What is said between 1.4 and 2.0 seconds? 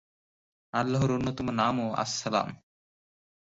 নামও